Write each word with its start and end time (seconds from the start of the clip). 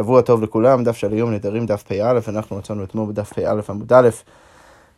שבוע 0.00 0.22
טוב 0.22 0.42
לכולם, 0.42 0.84
דף 0.84 0.96
של 0.96 1.12
היום 1.12 1.30
נדרים 1.30 1.66
דף 1.66 1.82
פ"א, 1.82 2.18
אנחנו 2.28 2.56
מצאנו 2.56 2.84
אתמול 2.84 3.08
בדף 3.08 3.32
פ"א 3.32 3.60
עמוד 3.68 3.92
א', 3.92 4.08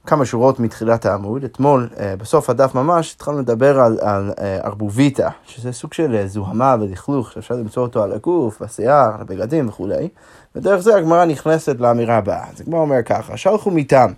כמה 0.07 0.25
שורות 0.25 0.61
מתחילת 0.61 1.07
העמוד. 1.07 1.45
אתמול, 1.45 1.89
אה, 2.01 2.17
בסוף 2.17 2.51
הדף 2.51 2.75
ממש, 2.75 3.15
התחלנו 3.15 3.39
לדבר 3.39 3.81
על, 3.81 3.99
על 4.01 4.33
אה, 4.41 4.59
ארבוביטה, 4.65 5.29
שזה 5.47 5.73
סוג 5.73 5.93
של 5.93 6.15
אה, 6.15 6.27
זוהמה 6.27 6.77
ולכלוך, 6.81 7.33
שאפשר 7.33 7.55
למצוא 7.55 7.83
אותו 7.83 8.03
על 8.03 8.13
הגוף, 8.13 8.63
בשיער, 8.63 9.11
על 9.15 9.21
הבגדים 9.21 9.69
וכולי, 9.69 10.09
ודרך 10.57 10.81
זה 10.81 10.97
הגמרא 10.97 11.25
נכנסת 11.25 11.77
לאמירה 11.81 12.17
הבאה. 12.17 12.45
אז 12.53 12.61
הגמרא 12.61 12.81
אומר 12.81 13.03
ככה, 13.03 13.37
שלחו 13.37 13.71
מטעם, 13.71 14.13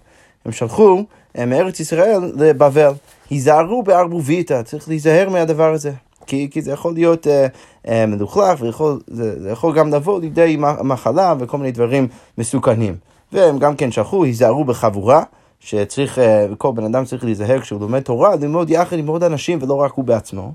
הם 0.44 0.52
שלחו 0.52 1.04
מארץ 1.46 1.80
ישראל 1.80 2.32
לבבל, 2.36 2.92
היזהרו 3.30 3.82
בארבוביטה, 3.82 4.62
צריך 4.62 4.88
להיזהר 4.88 5.28
מהדבר 5.28 5.72
הזה. 5.72 5.92
כי, 6.26 6.48
כי 6.50 6.62
זה 6.62 6.72
יכול 6.72 6.94
להיות 6.94 7.26
אה, 7.26 7.46
אה, 7.88 8.06
מלוכלך, 8.06 8.60
וזה 8.60 9.50
יכול 9.50 9.76
גם 9.76 9.94
לבוא 9.94 10.20
לידי 10.20 10.56
מחלה 10.82 11.34
וכל 11.38 11.58
מיני 11.58 11.72
דברים 11.72 12.08
מסוכנים. 12.38 12.96
והם 13.32 13.58
גם 13.58 13.76
כן 13.76 13.90
שלחו, 13.90 14.24
היזהרו 14.24 14.64
בחבורה, 14.64 15.22
שצריך, 15.60 16.18
אה, 16.18 16.46
כל 16.58 16.72
בן 16.74 16.84
אדם 16.84 17.04
צריך 17.04 17.24
להיזהר 17.24 17.60
כשהוא 17.60 17.80
לומד 17.80 18.00
תורה, 18.00 18.36
ללמוד 18.36 18.70
יחד 18.70 18.98
עם 18.98 19.06
עוד 19.06 19.22
אנשים 19.22 19.58
ולא 19.62 19.74
רק 19.74 19.92
הוא 19.92 20.04
בעצמו. 20.04 20.52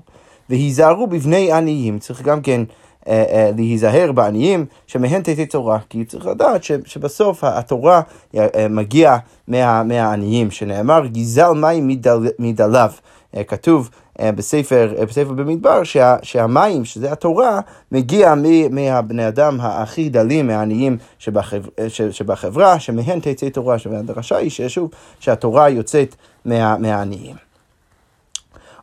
והיזהרו 0.50 1.06
בבני 1.06 1.52
עניים, 1.52 1.98
צריך 1.98 2.22
גם 2.22 2.40
כן 2.40 2.62
אה, 3.08 3.24
אה, 3.30 3.50
להיזהר 3.56 4.12
בעניים 4.12 4.66
שמהן 4.86 5.22
תתת 5.22 5.50
תורה, 5.50 5.78
כי 5.88 6.04
צריך 6.04 6.26
לדעת 6.26 6.64
ש, 6.64 6.72
שבסוף 6.84 7.44
התורה 7.44 8.00
אה, 8.36 8.46
אה, 8.54 8.68
מגיעה 8.68 9.18
מה, 9.48 9.82
מהעניים, 9.82 10.50
שנאמר 10.50 11.06
גזל 11.06 11.50
מים 11.50 11.88
מדל, 11.88 12.18
מדליו. 12.38 12.90
אה, 13.36 13.44
כתוב 13.44 13.90
אה, 14.20 14.32
בספר, 14.32 14.94
אה, 14.98 15.06
בספר 15.06 15.32
במדבר 15.32 15.84
שה, 15.84 16.16
שהמים, 16.22 16.84
שזה 16.84 17.12
התורה, 17.12 17.60
מגיע 17.92 18.34
מהבני 18.70 19.28
אדם 19.28 19.60
הכי 19.60 20.08
דלים, 20.08 20.46
מהעניים 20.46 20.96
שבחבר, 21.18 21.68
שבחברה, 22.10 22.80
שמהן 22.80 23.20
תצא 23.20 23.48
תורה, 23.48 23.78
שהדרשה 23.78 24.36
היא 24.36 24.50
ששוב, 24.50 24.90
שהתורה 25.20 25.68
יוצאת 25.68 26.14
מה, 26.44 26.78
מהעניים. 26.78 27.49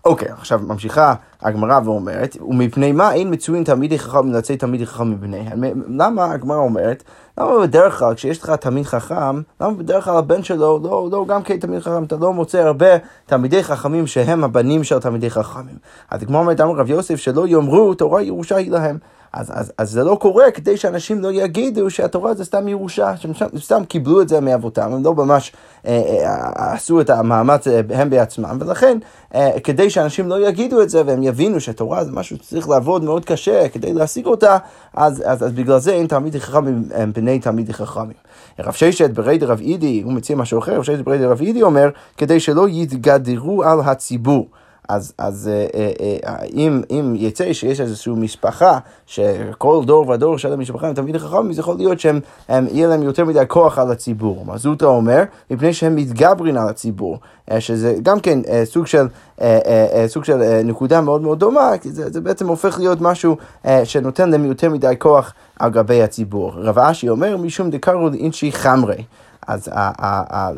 אוקיי, 0.07 0.29
עכשיו 0.29 0.59
ממשיכה 0.67 1.13
הגמרא 1.41 1.79
ואומרת, 1.85 2.37
ומפני 2.41 2.91
מה 2.91 3.13
אין 3.13 3.33
מצויים 3.33 3.63
תלמידי 3.63 3.99
חכם 3.99 4.31
לצאת 4.31 4.59
תלמידי 4.59 4.85
חכם 4.85 5.11
מבניהם? 5.11 5.63
למה 5.87 6.31
הגמרא 6.31 6.57
אומרת, 6.57 7.03
למה 7.37 7.59
בדרך 7.61 7.99
כלל 7.99 8.13
כשיש 8.13 8.43
לך 8.43 8.49
תלמיד 8.49 8.85
חכם, 8.85 9.41
למה 9.61 9.73
בדרך 9.73 10.05
כלל 10.05 10.17
הבן 10.17 10.43
שלו 10.43 10.79
לא, 10.83 11.09
לא 11.11 11.25
גם 11.27 11.43
כן 11.43 11.59
תלמיד 11.59 11.79
חכם, 11.79 12.03
אתה 12.03 12.15
לא 12.15 12.33
מוצא 12.33 12.57
הרבה 12.57 12.87
תלמידי 13.25 13.63
חכמים 13.63 14.07
שהם 14.07 14.43
הבנים 14.43 14.83
של 14.83 14.99
תלמידי 14.99 15.29
חכמים. 15.29 15.75
אז 16.11 16.23
הגמרא 16.23 16.39
אומרת, 16.39 16.61
אמר 16.61 16.75
רב 16.75 16.89
יוסף, 16.89 17.15
שלא 17.15 17.47
יאמרו 17.47 17.93
תורה 17.93 18.21
ירושה 18.21 18.55
היא 18.55 18.71
להם. 18.71 18.97
אז, 19.37 19.51
אז, 19.53 19.71
אז 19.77 19.91
זה 19.91 20.03
לא 20.03 20.17
קורה 20.21 20.51
כדי 20.51 20.77
שאנשים 20.77 21.21
לא 21.21 21.31
יגידו 21.31 21.89
שהתורה 21.89 22.33
זה 22.33 22.45
סתם 22.45 22.67
ירושה, 22.67 23.17
שהם 23.17 23.31
סתם 23.57 23.83
קיבלו 23.85 24.21
את 24.21 24.29
זה 24.29 24.39
מאבותם, 24.39 24.93
הם 24.93 25.03
לא 25.03 25.13
ממש 25.13 25.51
אה, 25.85 26.01
אה, 26.25 26.73
עשו 26.73 27.01
את 27.01 27.09
המאמץ 27.09 27.67
אה, 27.67 27.81
הם 27.89 28.09
בעצמם, 28.09 28.57
ולכן 28.59 28.97
אה, 29.35 29.59
כדי 29.63 29.89
שאנשים 29.89 30.27
לא 30.27 30.47
יגידו 30.47 30.81
את 30.81 30.89
זה 30.89 31.01
והם 31.05 31.23
יבינו 31.23 31.59
שהתורה 31.59 32.03
זה 32.03 32.11
משהו 32.11 32.37
שצריך 32.37 32.69
לעבוד 32.69 33.03
מאוד 33.03 33.25
קשה 33.25 33.69
כדי 33.69 33.93
להשיג 33.93 34.25
אותה, 34.25 34.57
אז, 34.93 35.23
אז, 35.25 35.43
אז 35.43 35.51
בגלל 35.51 35.79
זה 35.79 35.91
אין 35.91 36.07
תלמידי 36.07 36.39
חכמים 36.39 36.83
הם 36.93 37.13
בני 37.13 37.39
תלמידי 37.39 37.73
חכמים. 37.73 38.17
רב 38.59 38.73
ששת 38.73 39.09
ברי 39.09 39.37
דרב 39.37 39.59
אידי, 39.59 40.01
הוא 40.01 40.13
מציע 40.13 40.35
משהו 40.35 40.59
אחר, 40.59 40.75
רב 40.77 40.83
ששת 40.83 40.99
ברי 40.99 41.17
דרב 41.17 41.41
אידי 41.41 41.61
אומר, 41.61 41.89
כדי 42.17 42.39
שלא 42.39 42.67
יתגדרו 42.69 43.63
על 43.63 43.79
הציבור. 43.79 44.47
אז, 44.89 45.13
אז 45.17 45.49
אה, 45.53 45.67
אה, 45.75 46.15
אה, 46.25 46.45
אם, 46.53 46.81
אם 46.89 47.13
יצא 47.17 47.53
שיש 47.53 47.81
איזושהי 47.81 48.13
משפחה, 48.13 48.79
שכל 49.05 49.81
דור 49.85 50.09
ודור 50.09 50.37
של 50.37 50.53
המשפחה 50.53 50.87
הם 50.87 50.93
תלמידי 50.93 51.19
חכמים, 51.19 51.53
זה 51.53 51.61
יכול 51.61 51.75
להיות 51.77 51.99
שהם, 51.99 52.19
הם, 52.49 52.67
יהיה 52.71 52.87
להם 52.87 53.03
יותר 53.03 53.25
מדי 53.25 53.43
כוח 53.47 53.77
על 53.77 53.91
הציבור. 53.91 54.45
מה 54.45 54.57
זוטה 54.57 54.85
אומר? 54.85 55.23
מפני 55.51 55.73
שהם 55.73 55.95
מתגברים 55.95 56.57
על 56.57 56.69
הציבור, 56.69 57.19
שזה 57.59 57.95
גם 58.03 58.19
כן 58.19 58.39
סוג 58.63 58.87
של, 58.87 59.07
סוג 60.07 60.23
של 60.23 60.61
נקודה 60.63 61.01
מאוד 61.01 61.21
מאוד 61.21 61.39
דומה, 61.39 61.71
כי 61.81 61.91
זה, 61.91 62.09
זה 62.09 62.21
בעצם 62.21 62.47
הופך 62.47 62.79
להיות 62.79 63.01
משהו 63.01 63.37
שנותן 63.83 64.29
להם 64.29 64.45
יותר 64.45 64.69
מדי 64.69 64.93
כוח 64.99 65.33
על 65.59 65.69
גבי 65.69 66.03
הציבור. 66.03 66.51
רב 66.55 66.79
אשי 66.79 67.09
אומר, 67.09 67.37
משום 67.37 67.69
דקרו 67.69 68.09
לאינשי 68.09 68.51
חמרי. 68.51 69.03
אז 69.47 69.69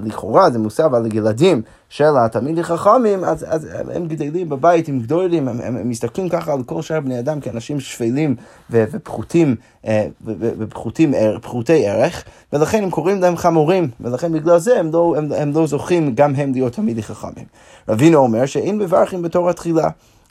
לכאורה 0.03 0.49
זה 0.49 0.59
מוסב 0.59 0.93
על 0.93 1.15
ילדים 1.15 1.61
של 1.89 2.17
התלמידי 2.19 2.63
חכמים, 2.63 3.23
אז, 3.23 3.45
אז 3.49 3.67
הם 3.93 4.07
גדלים 4.07 4.49
בבית 4.49 4.87
עם 4.87 4.99
גדולים, 4.99 5.47
הם, 5.47 5.61
הם, 5.63 5.77
הם 5.77 5.89
מסתכלים 5.89 6.29
ככה 6.29 6.53
על 6.53 6.63
כל 6.63 6.81
שאר 6.81 6.99
בני 6.99 7.19
אדם 7.19 7.39
כאנשים 7.39 7.79
שפלים 7.79 8.35
ופחותים, 8.71 9.55
אה, 9.85 10.07
ופחותים, 10.25 11.13
פחותי 11.41 11.87
ערך, 11.87 12.23
ולכן 12.53 12.83
הם 12.83 12.89
קוראים 12.89 13.21
להם 13.21 13.37
חמורים, 13.37 13.89
ולכן 14.01 14.31
בגלל 14.31 14.59
זה 14.59 14.79
הם 14.79 14.91
לא, 14.91 15.13
הם, 15.17 15.31
הם 15.31 15.51
לא 15.53 15.67
זוכים 15.67 16.15
גם 16.15 16.35
הם 16.35 16.51
להיות 16.51 16.73
תלמידי 16.73 17.03
חכמים. 17.03 17.45
רבינו 17.89 18.17
אומר 18.17 18.45
שאין 18.45 18.77
מברכים 18.77 19.21
בתור 19.21 19.49
התחילה. 19.49 19.89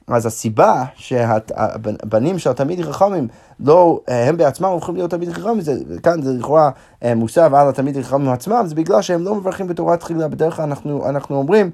אז 0.09 0.27
הסיבה 0.27 0.85
שהבנים 0.95 2.39
של 2.39 2.51
התלמידי 2.51 2.85
חכמים 2.85 3.29
לא, 3.61 4.01
הם 4.09 4.37
בעצמם 4.37 4.69
הופכים 4.69 4.95
להיות 4.95 5.11
תלמידי 5.11 5.35
חכמים, 5.35 5.61
זה, 5.61 5.75
כאן 6.03 6.23
זה 6.23 6.33
לכאורה 6.33 6.71
אה, 7.03 7.15
מוסב 7.15 7.55
על 7.55 7.69
התלמידי 7.69 8.05
חכמים 8.05 8.29
עצמם, 8.29 8.63
זה 8.67 8.75
בגלל 8.75 9.03
שהם 9.03 9.25
לא 9.25 9.35
מברכים 9.35 9.67
בתורת 9.69 10.01
תחילה. 10.01 10.29
בדרך 10.29 10.57
כלל 10.57 10.65
אנחנו, 10.65 11.09
אנחנו 11.09 11.37
אומרים 11.37 11.71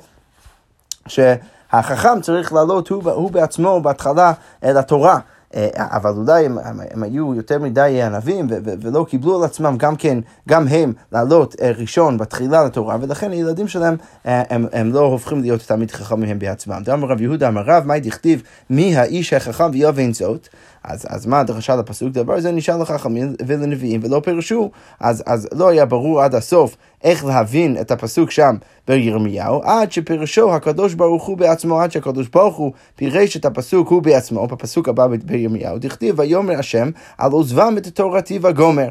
שהחכם 1.06 2.20
צריך 2.22 2.52
לעלות 2.52 2.88
הוא, 2.88 3.10
הוא 3.10 3.30
בעצמו 3.30 3.80
בהתחלה 3.80 4.32
אל 4.64 4.76
התורה. 4.78 5.18
אה, 5.54 5.68
אבל 5.76 6.10
אולי 6.10 6.46
הם, 6.46 6.58
הם, 6.58 6.80
הם 6.90 7.02
היו 7.02 7.34
יותר 7.34 7.58
מדי 7.58 8.02
ענבים 8.02 8.46
ולא 8.50 9.06
קיבלו 9.08 9.38
על 9.38 9.44
עצמם 9.44 9.74
גם 9.78 9.96
כן, 9.96 10.18
גם 10.48 10.68
הם, 10.68 10.92
לעלות 11.12 11.56
אה, 11.62 11.70
ראשון 11.76 12.18
בתחילה 12.18 12.64
לתורה, 12.64 12.96
ולכן 13.00 13.32
הילדים 13.32 13.68
שלהם, 13.68 13.96
אה, 14.26 14.42
הם, 14.50 14.66
הם 14.72 14.92
לא 14.92 15.00
הופכים 15.00 15.40
להיות 15.40 15.60
תלמיד 15.66 15.90
חכמים 15.90 16.30
הם 16.30 16.38
בעצמם. 16.38 16.82
דאמר 16.84 17.08
רב 17.08 17.20
יהודה 17.20 17.48
אמר 17.48 17.62
רב, 17.66 17.86
מה 17.86 17.98
דכתיב 17.98 18.42
מי 18.70 18.96
האיש 18.96 19.32
החכם 19.32 19.70
ויבין 19.72 20.12
זאת? 20.12 20.48
אז, 20.84 21.06
אז 21.08 21.26
מה 21.26 21.40
הדרשה 21.40 21.76
לפסוק? 21.76 22.08
דבר 22.08 22.40
זה 22.40 22.52
נשאר 22.52 22.78
לחכמים 22.78 23.34
ולנביאים 23.46 24.00
ולא 24.04 24.20
פירשו. 24.24 24.70
אז, 25.00 25.22
אז 25.26 25.48
לא 25.54 25.68
היה 25.68 25.86
ברור 25.86 26.22
עד 26.22 26.34
הסוף 26.34 26.76
איך 27.04 27.24
להבין 27.24 27.76
את 27.80 27.90
הפסוק 27.90 28.30
שם 28.30 28.56
בירמיהו, 28.88 29.62
עד 29.62 29.92
שפירשו 29.92 30.54
הקדוש 30.54 30.94
ברוך 30.94 31.24
הוא 31.24 31.36
בעצמו, 31.36 31.80
עד 31.80 31.92
שהקדוש 31.92 32.28
ברוך 32.28 32.56
הוא 32.56 32.72
פירש 32.96 33.36
את 33.36 33.44
הפסוק 33.44 33.88
הוא 33.88 34.02
בעצמו, 34.02 34.46
בפסוק 34.46 34.88
הבא 34.88 35.06
בירמיהו, 35.24 35.78
דכתיב 35.78 36.18
ויאמר 36.18 36.58
השם 36.58 36.90
על 37.18 37.32
עוזבם 37.32 37.74
את 37.78 37.86
תורתי 37.86 38.38
וגומר. 38.42 38.88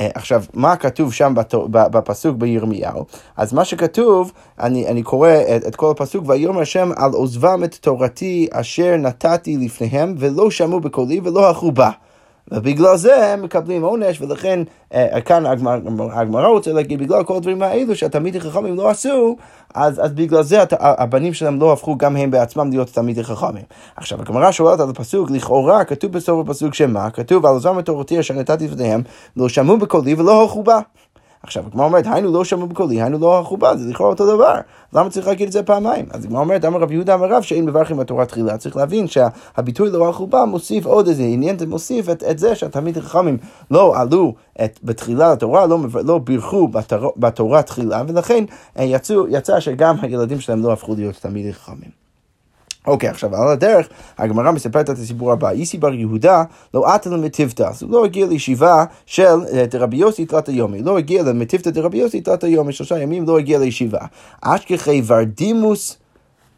אה, 0.00 0.08
עכשיו, 0.14 0.44
מה 0.54 0.76
כתוב 0.76 1.12
שם 1.12 1.34
בפסוק 1.70 2.36
בירמיהו? 2.36 3.04
אז 3.36 3.52
מה 3.52 3.64
שכתוב, 3.64 4.32
אני, 4.60 4.86
אני 4.86 5.02
קורא 5.02 5.30
את, 5.56 5.66
את 5.66 5.76
כל 5.76 5.90
הפסוק, 5.90 6.24
ויאמר 6.28 6.60
השם 6.60 6.90
על 6.96 7.12
עוזבם 7.12 7.64
את 7.64 7.74
תורתי 7.74 8.48
אשר 8.52 8.96
נתתי 8.96 9.56
לפניהם, 9.56 10.14
ולא 10.18 10.50
שמעו 10.50 10.80
בקולי 10.80 11.20
ולא 11.24 11.48
הלכו 11.48 11.72
בה. 11.72 11.90
ובגלל 12.50 12.96
זה 12.96 13.26
הם 13.26 13.42
מקבלים 13.42 13.82
עונש, 13.82 14.20
ולכן 14.20 14.60
אה, 14.94 15.20
כאן 15.20 15.46
הגמרא 16.12 16.46
רוצה 16.46 16.72
להגיד, 16.72 16.98
בגלל 16.98 17.24
כל 17.24 17.36
הדברים 17.36 17.62
האלו 17.62 17.96
שהתלמידי 17.96 18.40
חכמים 18.40 18.76
לא 18.76 18.90
עשו, 18.90 19.36
אז, 19.74 20.04
אז 20.04 20.12
בגלל 20.12 20.42
זה 20.42 20.62
הבנים 20.80 21.34
שלהם 21.34 21.60
לא 21.60 21.72
הפכו 21.72 21.96
גם 21.96 22.16
הם 22.16 22.30
בעצמם 22.30 22.70
להיות 22.70 22.88
תלמידי 22.88 23.24
חכמים. 23.24 23.64
עכשיו, 23.96 24.20
הגמרא 24.20 24.50
שואלת 24.50 24.80
על 24.80 24.90
הפסוק, 24.90 25.30
לכאורה 25.30 25.84
כתוב 25.84 26.12
בסוף 26.12 26.48
הפסוק 26.48 26.74
שמה? 26.74 27.10
כתוב 27.10 27.46
על 27.46 27.56
עזרם 27.56 27.80
תורתי 27.80 28.20
אשר 28.20 28.34
נתתי 28.34 28.68
לפניהם, 28.68 29.02
לא 29.36 29.48
שמעו 29.48 29.78
בקולי 29.78 30.14
ולא 30.14 30.42
הלכו 30.42 30.62
בה. 30.62 30.78
עכשיו, 31.46 31.64
הגמרא 31.66 31.84
אומרת, 31.84 32.06
היינו 32.06 32.32
לא 32.32 32.44
שמעו 32.44 32.66
בקולי, 32.66 33.02
היינו 33.02 33.18
לא 33.18 33.38
הלכו 33.38 33.56
בה, 33.56 33.76
זה 33.76 33.90
לכאורה 33.90 34.10
אותו 34.10 34.34
דבר. 34.34 34.54
למה 34.92 35.10
צריך 35.10 35.26
להגיד 35.26 35.46
את 35.46 35.52
זה 35.52 35.62
פעמיים? 35.62 36.06
אז 36.10 36.24
הגמרא 36.24 36.40
אומרת, 36.40 36.64
אמר 36.64 36.80
רב 36.80 36.92
יהודה 36.92 37.14
אמר 37.14 37.26
רב 37.26 37.42
שאין 37.42 37.64
מברכים 37.64 37.96
בתורה 37.96 38.26
תחילה. 38.26 38.58
צריך 38.58 38.76
להבין 38.76 39.06
שהביטוי 39.06 39.90
לא 39.90 40.06
הלכו 40.06 40.26
בה 40.26 40.44
מוסיף 40.44 40.86
עוד 40.86 41.08
איזה 41.08 41.22
עניין, 41.22 41.58
זה 41.58 41.66
מוסיף 41.66 42.08
את, 42.08 42.22
את 42.30 42.38
זה 42.38 42.54
שהתלמידי 42.54 43.00
חכמים 43.00 43.38
לא 43.70 44.00
עלו 44.00 44.34
את, 44.64 44.78
בתחילה 44.84 45.32
לתורה, 45.32 45.66
לא, 45.66 45.78
לא 46.04 46.18
בירכו 46.18 46.68
בתור, 46.68 47.12
בתורה 47.16 47.62
תחילה, 47.62 48.02
ולכן 48.08 48.44
אה, 48.78 48.84
יצאו, 48.84 49.28
יצא 49.28 49.60
שגם 49.60 49.96
הילדים 50.02 50.40
שלהם 50.40 50.62
לא 50.62 50.72
הפכו 50.72 50.94
להיות 50.94 51.14
תלמידי 51.14 51.52
חכמים. 51.52 52.05
אוקיי, 52.86 53.08
עכשיו 53.08 53.36
על 53.36 53.48
הדרך, 53.48 53.88
הגמרא 54.18 54.50
מספרת 54.50 54.90
את 54.90 54.98
הסיפור 54.98 55.32
הבא. 55.32 55.50
איסי 55.50 55.78
בר 55.78 55.94
יהודה 55.94 56.44
לא 56.74 56.94
עטה 56.94 57.10
למטיבתא, 57.10 57.62
אז 57.62 57.82
הוא 57.82 57.90
לא 57.90 58.04
הגיע 58.04 58.26
לישיבה 58.26 58.84
של 59.06 59.22
אה, 59.52 59.64
רבי 59.74 59.96
יוסי 59.96 60.26
תלת 60.26 60.48
היומי, 60.48 60.82
לא 60.82 60.98
הגיע 60.98 61.22
למטיבתא 61.22 61.70
דרבי 61.70 61.98
יוסי 61.98 62.20
תלת 62.20 62.44
היומי, 62.44 62.72
שלושה 62.72 62.98
ימים 62.98 63.26
לא 63.26 63.38
הגיע 63.38 63.58
לישיבה. 63.58 64.00
אשכחי 64.40 65.02
ורדימוס 65.06 65.98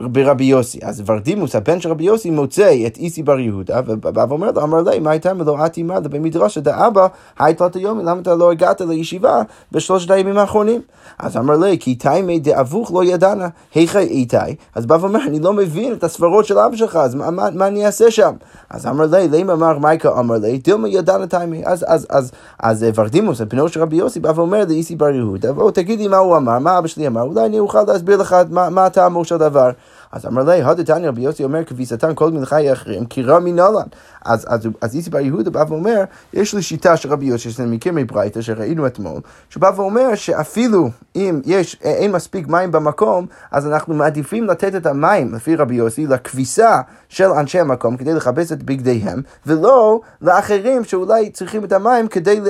ברבי 0.00 0.44
יוסי. 0.44 0.78
אז 0.82 1.02
ורדימוס, 1.06 1.56
הבן 1.56 1.80
של 1.80 1.90
רבי 1.90 2.04
יוסי, 2.04 2.30
מוצא 2.30 2.74
את 2.86 2.96
איסי 2.96 3.22
בר 3.22 3.38
יהודה, 3.38 3.80
ובא 3.86 4.24
ואומר 4.28 4.50
לו, 4.50 4.62
אמר 4.62 4.82
לי, 4.82 4.98
מה 4.98 5.10
הייתה 5.10 5.32
עימה 5.74 5.98
לבי 5.98 6.18
מדרשה 6.18 6.60
דאבא, 6.60 7.06
היית 7.38 7.60
לה 7.60 7.68
יומי, 7.76 8.02
למה 8.02 8.20
אתה 8.20 8.34
לא 8.34 8.50
הגעת 8.50 8.80
לישיבה 8.80 9.42
בשלושת 9.72 10.10
הימים 10.10 10.38
האחרונים? 10.38 10.80
אז 11.18 11.36
אמר 11.36 11.56
לי, 11.56 11.78
כי 11.78 11.94
תימי 11.94 12.38
דאבוך 12.38 12.92
לא 12.92 13.04
ידענה, 13.04 13.48
היכי 13.74 13.98
איתי. 13.98 14.36
אז 14.74 14.86
בא 14.86 14.96
ואומר, 15.00 15.20
אני 15.26 15.40
לא 15.40 15.52
מבין 15.52 15.92
את 15.92 16.04
הסברות 16.04 16.46
של 16.46 16.58
אבא 16.58 16.76
שלך, 16.76 16.96
אז 16.96 17.14
מה, 17.14 17.30
מה, 17.30 17.48
מה 17.54 17.66
אני 17.66 17.86
אעשה 17.86 18.10
שם? 18.10 18.32
אז 18.70 18.86
אמר 18.86 19.06
לי, 19.06 19.28
למה 19.28 19.52
אמר 19.52 19.78
מייקה 19.78 20.18
אמר 20.18 20.38
לי, 20.38 20.58
דילמה 20.58 20.88
ידענה 20.88 21.26
תימי. 21.26 21.62
אז, 21.66 21.84
אז, 21.88 22.06
אז, 22.10 22.30
אז 22.60 22.86
ורדימוס, 22.94 23.40
בנו 23.40 23.68
של 23.68 23.82
רבי 23.82 23.96
יוסי, 23.96 24.20
בא 24.20 24.32
ואומר 24.34 24.64
לאיסי 24.68 24.96
בר 24.96 25.10
יהודה, 25.10 25.52
בוא 25.52 25.70
תגידי 25.70 26.08
מה 26.08 26.16
הוא 26.16 26.36
אמר, 26.36 26.58
מה 26.58 26.78
אבא 26.78 26.86
שלי 26.86 27.06
אמר, 27.06 27.22
אולי 27.22 27.46
אני 27.46 27.58
אוכל 27.58 27.82
להסביר 27.82 28.16
לך 28.16 28.36
מה, 28.50 28.70
מה 28.70 28.86
הטעמו 28.86 29.24
של 29.24 29.36
דבר. 29.36 29.70
אז 30.12 30.26
אמר 30.26 30.42
לי, 30.42 30.62
הדתניא 30.62 31.08
רבי 31.08 31.20
יוסי 31.20 31.44
אומר 31.44 31.64
כביסתן 31.64 32.14
כל 32.14 32.30
מלכי 32.30 32.72
אחרים, 32.72 33.06
כי 33.06 33.22
רע 33.22 33.38
מנהלן. 33.38 33.86
אז, 34.24 34.46
אז, 34.48 34.68
אז 34.80 34.94
איסי 34.94 35.10
בר 35.10 35.18
יהודה 35.18 35.50
בא 35.50 35.64
ואומר, 35.68 36.04
יש 36.32 36.54
לי 36.54 36.62
שיטה 36.62 36.96
של 36.96 37.12
רבי 37.12 37.26
יוסי, 37.26 37.50
שזה 37.50 37.66
מכיר 37.66 37.92
מברייתא, 37.96 38.40
שראינו 38.40 38.86
אתמול, 38.86 39.20
שבא 39.50 39.70
ואומר 39.76 40.14
שאפילו 40.14 40.90
אם 41.16 41.40
יש, 41.44 41.76
אין 41.82 42.12
מספיק 42.12 42.48
מים 42.48 42.72
במקום, 42.72 43.26
אז 43.50 43.66
אנחנו 43.66 43.94
מעדיפים 43.94 44.44
לתת 44.44 44.74
את 44.74 44.86
המים, 44.86 45.34
לפי 45.34 45.56
רבי 45.56 45.74
יוסי, 45.74 46.06
לכביסה 46.06 46.80
של 47.08 47.28
אנשי 47.30 47.60
המקום, 47.60 47.96
כדי 47.96 48.14
לכבס 48.14 48.52
את 48.52 48.62
בגדיהם, 48.62 49.22
ולא 49.46 50.00
לאחרים 50.22 50.84
שאולי 50.84 51.30
צריכים 51.30 51.64
את 51.64 51.72
המים 51.72 52.08
כדי, 52.08 52.40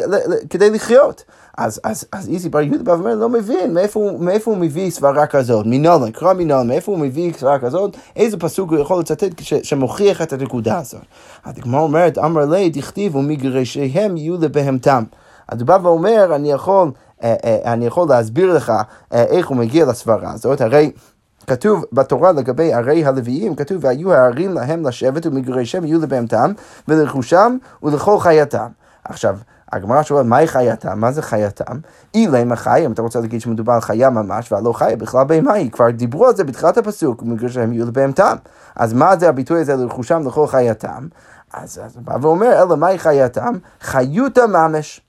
כדי 0.50 0.70
לחיות. 0.70 1.24
אז, 1.58 1.80
אז, 1.84 2.04
אז 2.12 2.28
איזי 2.28 2.48
בר 2.48 2.60
יהודה 2.60 2.82
בא 2.84 2.90
ואומר, 2.90 3.14
לא 3.14 3.28
מבין, 3.28 3.74
מאיפה, 3.74 4.10
מאיפה 4.18 4.50
הוא 4.50 4.58
מביא 4.58 4.90
סברה 4.90 5.26
כזאת? 5.26 5.66
מנולן, 5.66 6.10
קרא 6.10 6.32
מנולן, 6.32 6.68
מאיפה 6.68 6.92
הוא 6.92 7.00
מביא 7.00 7.32
סברה 7.32 7.58
כזאת? 7.58 7.96
איזה 8.16 8.36
פסוק 8.36 8.70
הוא 8.70 8.78
יכול 8.78 9.00
לצטט 9.00 9.40
ש, 9.40 9.54
שמוכיח 9.54 10.22
את 10.22 10.32
הנקודה 10.32 10.78
הזאת? 10.78 11.00
הדגמר 11.44 11.78
אומרת, 11.78 12.18
אמר 12.18 12.44
לי, 12.44 12.70
דכתיבו 12.70 13.22
מגרשיהם 13.22 14.16
יהיו 14.16 14.36
לבהמתם. 14.40 15.04
אז 15.48 15.60
הוא 15.60 15.66
בא 15.66 15.78
ואומר, 15.82 16.34
אני 16.34 16.52
יכול, 16.52 16.90
אה, 17.22 17.34
אה, 17.44 17.72
אני 17.72 17.86
יכול 17.86 18.08
להסביר 18.08 18.54
לך 18.54 18.72
אה, 19.12 19.24
איך 19.24 19.48
הוא 19.48 19.56
מגיע 19.56 19.86
לסברה 19.86 20.32
הזאת, 20.32 20.60
הרי... 20.60 20.90
כתוב 21.46 21.84
בתורה 21.92 22.32
לגבי 22.32 22.72
ערי 22.72 23.04
הלוויים, 23.04 23.54
כתוב 23.54 23.78
והיו 23.80 24.12
הערים 24.12 24.52
להם 24.52 24.86
לשבת 24.86 25.26
ומגרשיהם 25.26 25.84
יהיו 25.84 26.00
לבהמתם 26.00 26.52
ולרכושם 26.88 27.56
ולכל 27.82 28.18
חייתם. 28.18 28.66
עכשיו, 29.04 29.38
הגמרא 29.72 30.02
שואלת, 30.02 30.26
מהי 30.26 30.46
חייתם? 30.46 31.00
מה 31.00 31.12
זה 31.12 31.22
חייתם? 31.22 31.78
אילם 32.14 32.52
החי, 32.52 32.82
אם 32.86 32.92
אתה 32.92 33.02
רוצה 33.02 33.20
להגיד 33.20 33.40
שמדובר 33.40 33.72
על 33.72 33.80
חיה 33.80 34.10
ממש, 34.10 34.52
והלא 34.52 34.72
חיה 34.72 34.96
בכלל 34.96 35.24
בהמה 35.24 35.52
היא, 35.52 35.70
כבר 35.70 35.90
דיברו 35.90 36.26
על 36.26 36.36
זה 36.36 36.44
בתחילת 36.44 36.78
הפסוק, 36.78 37.22
בגלל 37.22 37.48
שהם 37.48 37.72
יהיו 37.72 37.86
לבהמתם. 37.86 38.36
אז 38.76 38.92
מה 38.92 39.16
זה 39.16 39.28
הביטוי 39.28 39.60
הזה 39.60 39.76
לרכושם 39.76 40.22
לכל 40.26 40.46
חייתם? 40.46 41.08
אז 41.52 41.80
הוא 41.94 42.02
בא 42.02 42.16
ואומר, 42.20 42.62
אלא 42.62 42.76
מהי 42.76 42.98
חייתם? 42.98 43.54
חיותא 43.80 44.46
ממש. 44.46 45.00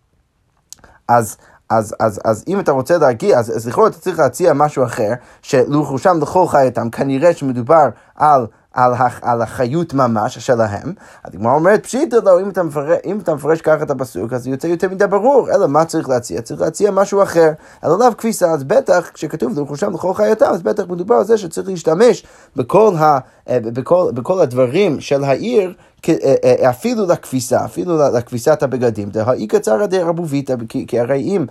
אז 1.07 1.37
אז, 1.69 1.95
אז, 1.99 2.21
אז 2.25 2.43
אם 2.47 2.59
אתה 2.59 2.71
רוצה 2.71 2.97
להגיע, 2.97 3.39
אז, 3.39 3.49
אז 3.55 3.67
לכאורה 3.67 3.87
אתה 3.87 3.99
צריך 3.99 4.19
להציע 4.19 4.53
משהו 4.53 4.83
אחר, 4.83 5.13
שלרכושם 5.41 6.17
לכל 6.21 6.47
חייתם, 6.47 6.89
כנראה 6.89 7.33
שמדובר 7.33 7.89
על 8.15 8.47
על, 8.73 8.93
הח, 8.93 9.19
על 9.23 9.41
החיות 9.41 9.93
ממש 9.93 10.37
שלהם. 10.37 10.93
הדגמר 11.25 11.51
אומרת 11.51 11.83
פשיטא 11.83 12.15
לא, 12.15 12.41
אם 12.41 12.49
אתה, 12.49 12.63
מפרש, 12.63 12.97
אם 13.05 13.19
אתה 13.19 13.33
מפרש 13.35 13.61
ככה 13.61 13.83
את 13.83 13.91
הפסוק, 13.91 14.33
אז 14.33 14.43
זה 14.43 14.49
יוצא 14.49 14.67
יותר 14.67 14.89
מדי 14.89 15.07
ברור. 15.07 15.49
אלא 15.51 15.67
מה 15.67 15.85
צריך 15.85 16.09
להציע? 16.09 16.41
צריך 16.41 16.61
להציע 16.61 16.91
משהו 16.91 17.23
אחר. 17.23 17.51
אלא 17.83 17.99
לאו 17.99 18.17
כביסה, 18.17 18.51
אז 18.51 18.63
בטח, 18.63 19.09
כשכתוב 19.13 19.59
לרכושם 19.59 19.93
לכל 19.93 20.13
חייתם, 20.13 20.45
אז 20.45 20.61
בטח 20.61 20.83
מדובר 20.89 21.15
על 21.15 21.23
זה 21.23 21.37
שצריך 21.37 21.67
להשתמש 21.67 22.23
בכל, 22.55 22.93
ה, 22.97 23.19
אה, 23.49 23.59
בכל, 23.63 24.11
בכל 24.13 24.39
הדברים 24.39 24.99
של 24.99 25.23
העיר. 25.23 25.73
אה, 26.09 26.35
אה, 26.43 26.69
אפילו 26.69 27.05
לכביסה, 27.05 27.65
אפילו 27.65 27.97
לכביסת 27.97 28.63
הבגדים, 28.63 29.09
דהאי 29.09 29.47
קצרא 29.47 29.85
דערבוביתא, 29.85 30.55
כי 30.87 30.99
הרי 30.99 31.21
אם 31.21 31.45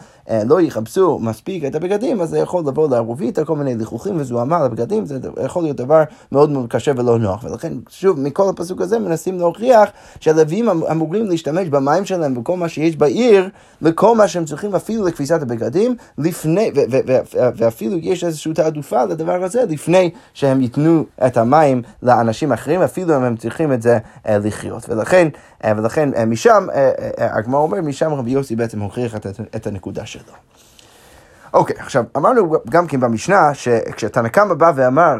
לא 0.45 0.61
יכבסו 0.61 1.19
מספיק 1.19 1.65
את 1.65 1.75
הבגדים, 1.75 2.21
אז 2.21 2.31
זה 2.31 2.39
יכול 2.39 2.65
לבוא 2.67 2.89
לערבוביתא, 2.89 3.45
כל 3.45 3.57
מיני 3.57 3.75
לכלוכים 3.75 4.21
וזוהמה 4.21 4.65
לבגדים, 4.65 5.07
זה 5.07 5.19
יכול 5.45 5.63
להיות 5.63 5.77
דבר 5.77 6.03
מאוד 6.33 6.51
מאוד 6.51 6.67
קשה 6.69 6.93
ולא 6.97 7.08
נוח. 7.17 7.45
ולכן, 7.45 7.73
שוב, 7.89 8.21
מכל 8.21 8.49
הפסוק 8.49 8.81
הזה 8.81 8.99
מנסים 8.99 9.39
להוכיח 9.39 9.89
שהלווים 10.21 10.69
אמ-, 10.69 10.85
אמורים 10.85 11.27
להשתמש 11.27 11.69
במים 11.69 12.05
שלהם 12.05 12.39
וכל 12.39 12.57
מה 12.57 12.69
שיש 12.69 12.97
בעיר, 12.97 13.49
לכל 13.83 14.17
מה 14.17 14.29
שהם 14.29 14.45
צריכים 14.45 14.75
אפילו 14.75 15.07
לכביסת 15.07 15.43
הבגדים, 15.43 15.97
לפני, 16.19 16.71
ואפילו 17.35 17.99
יש 17.99 18.25
איזושהי 18.25 18.53
תעדופה 18.55 19.05
לדבר 19.05 19.45
הזה, 19.45 19.65
לפני 19.69 20.11
שהם 20.35 20.61
ייתנו 20.61 21.05
את 21.27 21.37
המים 21.37 21.83
לאנשים 22.03 22.53
אחרים, 22.53 22.83
אפילו 22.83 23.17
אם 23.17 23.23
הם 23.23 23.37
צריכים 23.37 23.73
את 23.73 23.83
זה 23.83 23.99
לחיות. 24.29 24.89
ולכן, 24.89 25.29
אה, 25.65 25.73
ולכן 25.77 26.15
אה, 26.15 26.25
משם, 26.25 26.67
אה, 26.75 26.91
הגמרא 27.19 27.61
אומר, 27.61 27.81
משם 27.81 28.13
רבי 28.13 28.31
יוסי 28.31 28.57
בעצם 28.57 28.81
הוכיח 28.81 29.17
את, 29.17 29.27
את 29.57 29.67
הנקודה 29.67 30.07
שלו. 30.07 30.33
אוקיי, 31.53 31.77
עכשיו 31.79 32.05
אמרנו 32.17 32.53
גם 32.71 32.87
כן 32.87 33.01
במשנה 33.01 33.55
שכשתנא 33.55 34.29
קמא 34.29 34.55
בא 34.55 34.73
ואמר 34.75 35.19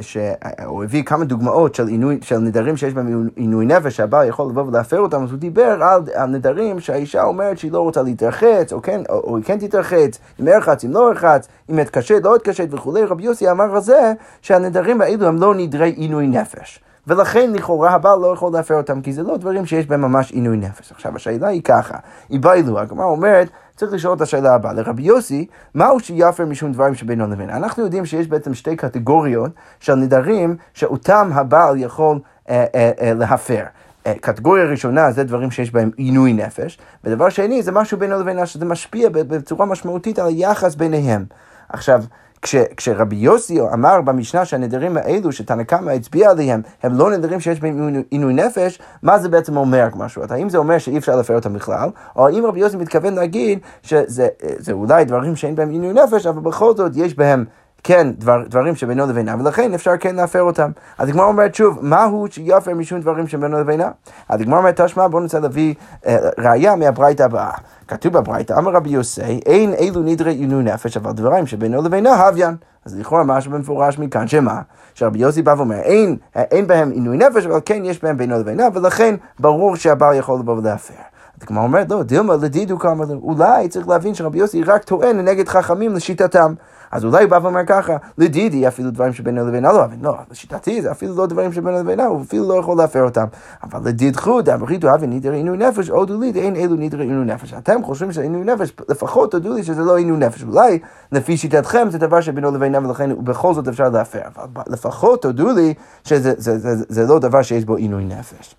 שהוא 0.00 0.84
הביא 0.84 1.02
כמה 1.02 1.24
דוגמאות 1.24 1.74
של, 1.74 1.86
עינוי, 1.86 2.18
של 2.22 2.38
נדרים 2.38 2.76
שיש 2.76 2.94
בהם 2.94 3.28
עינוי 3.36 3.66
נפש 3.66 3.96
שהבעל 3.96 4.28
יכול 4.28 4.50
לבוא 4.50 4.62
ולהפר 4.62 5.00
אותם, 5.00 5.22
אז 5.22 5.30
הוא 5.30 5.38
דיבר 5.38 5.82
על, 5.82 6.02
על 6.14 6.30
נדרים 6.30 6.80
שהאישה 6.80 7.22
אומרת 7.22 7.58
שהיא 7.58 7.72
לא 7.72 7.80
רוצה 7.80 8.02
להתרחץ, 8.02 8.72
או, 8.72 8.82
כן, 8.82 9.00
או, 9.08 9.14
או 9.14 9.36
היא 9.36 9.44
כן 9.44 9.58
תתרחץ, 9.58 10.18
אם 10.40 10.48
ארחץ, 10.48 10.84
אם 10.84 10.90
לא 10.90 11.08
ארחץ, 11.08 11.48
אם 11.70 11.80
אתקשט, 11.80 12.24
לא 12.24 12.36
אתקשט 12.36 12.68
וכולי, 12.70 13.04
רבי 13.04 13.22
יוסי 13.22 13.50
אמר 13.50 13.74
על 13.74 13.80
זה 13.80 14.12
שהנדרים 14.42 15.00
האלו 15.00 15.26
הם 15.26 15.40
לא 15.40 15.54
נדרי 15.54 15.90
עינוי 15.90 16.26
נפש. 16.26 16.80
ולכן 17.06 17.52
לכאורה 17.52 17.90
הבעל 17.90 18.18
לא 18.18 18.26
יכול 18.26 18.52
להפר 18.52 18.74
אותם, 18.74 19.00
כי 19.00 19.12
זה 19.12 19.22
לא 19.22 19.36
דברים 19.36 19.66
שיש 19.66 19.86
בהם 19.86 20.00
ממש 20.00 20.32
עינוי 20.32 20.56
נפש. 20.56 20.92
עכשיו 20.92 21.16
השאלה 21.16 21.48
היא 21.48 21.62
ככה, 21.62 21.98
היא 22.28 22.40
באילו, 22.40 22.80
הגמרא 22.80 23.04
אומרת, 23.04 23.48
צריך 23.76 23.92
לשאול 23.92 24.16
את 24.16 24.20
השאלה 24.20 24.54
הבאה, 24.54 24.72
לרבי 24.72 25.02
יוסי, 25.02 25.46
מהו 25.74 26.00
שיפר 26.00 26.44
משום 26.44 26.72
דברים 26.72 26.94
שבינו 26.94 27.26
לבין? 27.26 27.50
אנחנו 27.50 27.84
יודעים 27.84 28.06
שיש 28.06 28.28
בעצם 28.28 28.54
שתי 28.54 28.76
קטגוריות 28.76 29.50
של 29.80 29.94
נדרים 29.94 30.56
שאותם 30.74 31.30
הבעל 31.34 31.76
יכול 31.76 32.18
אה, 32.50 32.64
אה, 32.74 32.90
אה, 33.00 33.14
להפר. 33.14 33.64
אה, 34.06 34.14
קטגוריה 34.20 34.64
ראשונה 34.64 35.12
זה 35.12 35.24
דברים 35.24 35.50
שיש 35.50 35.72
בהם 35.72 35.90
עינוי 35.96 36.32
נפש, 36.32 36.78
ודבר 37.04 37.28
שני 37.28 37.62
זה 37.62 37.72
משהו 37.72 37.98
בינו 37.98 38.20
לבינה 38.20 38.46
שזה 38.46 38.64
משפיע 38.64 39.08
בצורה 39.12 39.66
משמעותית 39.66 40.18
על 40.18 40.26
היחס 40.26 40.74
ביניהם. 40.74 41.24
עכשיו, 41.68 42.04
כש, 42.44 42.54
כשרבי 42.76 43.16
יוסי 43.16 43.60
אמר 43.60 44.00
במשנה 44.00 44.44
שהנדרים 44.44 44.96
האלו 44.96 45.32
שתנא 45.32 45.62
קמא 45.62 45.90
הצביע 45.90 46.30
עליהם 46.30 46.62
הם 46.82 46.94
לא 46.94 47.10
נדרים 47.10 47.40
שיש 47.40 47.60
בהם 47.60 48.02
עינוי 48.10 48.34
נפש, 48.34 48.78
מה 49.02 49.18
זה 49.18 49.28
בעצם 49.28 49.56
אומר 49.56 49.88
משהו? 49.96 50.22
האם 50.30 50.48
זה 50.48 50.58
אומר 50.58 50.78
שאי 50.78 50.98
אפשר 50.98 51.16
להפר 51.16 51.34
אותם 51.34 51.52
בכלל, 51.54 51.88
או 52.16 52.26
האם 52.26 52.46
רבי 52.46 52.60
יוסי 52.60 52.76
מתכוון 52.76 53.14
להגיד 53.14 53.58
שזה 53.82 54.28
אולי 54.72 55.04
דברים 55.04 55.36
שאין 55.36 55.54
בהם 55.54 55.70
עינוי 55.70 55.92
נפש, 55.92 56.26
אבל 56.26 56.40
בכל 56.40 56.76
זאת 56.76 56.92
יש 56.94 57.16
בהם 57.16 57.44
כן 57.84 58.06
דבר, 58.18 58.42
דברים 58.48 58.76
שבינו 58.76 59.06
לבינה, 59.06 59.36
ולכן 59.38 59.74
אפשר 59.74 59.90
כן 60.00 60.16
להפר 60.16 60.42
אותם. 60.42 60.70
אז 60.98 61.08
הגמרא 61.08 61.26
אומרת 61.26 61.54
שוב, 61.54 61.78
מהו 61.82 62.26
שיפר 62.30 62.74
משום 62.74 63.00
דברים 63.00 63.28
שבינו 63.28 63.58
לבינה? 63.60 63.90
אז 64.28 64.40
הגמרא 64.40 64.58
אומרת, 64.58 64.80
תשמע, 64.80 65.08
בואו 65.08 65.22
ננסה 65.22 65.40
להביא 65.40 65.74
אה, 66.06 66.16
ראייה 66.38 66.76
מהברייתא 66.76 67.22
הבאה. 67.22 67.50
כתוב 67.88 68.12
בברייתא, 68.12 68.52
אמר 68.58 68.72
רבי 68.72 68.90
יוסי, 68.90 69.40
אין 69.46 69.74
אלו 69.74 70.00
נדרי 70.02 70.34
עינוי 70.34 70.62
נפש, 70.62 70.96
אבל 70.96 71.12
דברים 71.12 71.46
שבינו 71.46 71.82
לבינה 71.82 72.26
הוויין. 72.26 72.56
אז 72.84 72.98
לכאורה 72.98 73.24
משהו 73.24 73.52
במפורש 73.52 73.98
מכאן, 73.98 74.28
שמה? 74.28 74.60
שרבי 74.94 75.18
יוסי 75.18 75.42
בא 75.42 75.54
ואומר, 75.56 75.76
אין, 75.76 76.16
אין 76.34 76.66
בהם 76.66 76.90
עינוי 76.90 77.16
נפש, 77.16 77.46
אבל 77.46 77.60
כן 77.64 77.84
יש 77.84 78.02
בהם 78.02 78.16
בינו 78.16 78.38
לבינה, 78.38 78.68
ולכן 78.74 79.14
ברור 79.38 79.76
שהבעל 79.76 80.14
יכול 80.14 80.38
לבוא 80.38 80.56
ולהפר. 80.56 80.94
הגמרא 81.42 81.62
אומרת, 81.62 81.90
לא, 81.90 82.02
דילמה 82.02 82.34
לדידו 82.36 82.78
כמה, 82.78 83.04
אולי 83.22 83.68
צריך 83.68 83.88
להבין 83.88 84.14
שרבי 84.14 84.38
יוסי 84.38 84.62
רק 84.62 84.84
טוען 84.84 85.20
נגד 85.20 85.48
חכמים 85.48 85.94
לשיטתם. 85.94 86.54
אז 86.94 87.04
אולי 87.04 87.22
הוא 87.22 87.30
בא 87.30 87.38
ואומר 87.42 87.60
ככה, 87.66 87.96
לדידי 88.18 88.68
אפילו 88.68 88.90
דברים 88.90 89.12
שבינו 89.12 89.46
לבינה 89.48 89.72
לא, 89.72 89.84
אבל 89.84 89.96
לא, 90.00 90.16
לשיטתי 90.30 90.82
זה 90.82 90.90
אפילו 90.90 91.16
לא 91.16 91.26
דברים 91.26 91.52
שבינו 91.52 91.78
לבינה, 91.78 92.04
הוא 92.04 92.22
אפילו 92.22 92.48
לא 92.48 92.54
יכול 92.54 92.76
להפר 92.76 93.02
אותם. 93.02 93.24
אבל 93.62 93.88
לדידכו 93.88 94.42
דאמריתו 94.42 94.88
הווה 94.88 95.06
נידר 95.06 95.32
עינוי 95.32 95.56
נפש, 95.56 95.88
הודו 95.88 96.20
לי 96.20 96.32
דאין 96.32 96.56
אלו 96.56 96.74
נידר 96.74 96.98
עינוי 96.98 97.24
נפש. 97.24 97.54
אתם 97.54 97.82
חושבים 97.82 98.12
שעינוי 98.12 98.44
נפש, 98.44 98.72
לפחות 98.88 99.30
תודו 99.30 99.54
לי 99.54 99.62
שזה 99.62 99.82
לא 99.82 99.96
עינוי 99.96 100.18
נפש. 100.18 100.42
אולי 100.42 100.78
לפי 101.12 101.36
שיטתכם 101.36 101.90
זה 101.90 101.98
דבר 101.98 102.20
שבינו 102.20 102.50
לבינה 102.50 102.78
ולכן 102.78 103.24
בכל 103.24 103.54
זאת 103.54 103.68
אפשר 103.68 103.88
להפר. 103.88 104.22
אבל 104.36 104.62
לפחות 104.66 105.22
תודו 105.22 105.52
לי 105.52 105.74
שזה 106.04 106.34
זה, 106.38 106.58
זה, 106.58 106.76
זה, 106.76 106.84
זה 106.88 107.06
לא 107.06 107.18
דבר 107.18 107.42
שיש 107.42 107.64
בו 107.64 107.76
עינוי 107.76 108.04
נפש. 108.04 108.54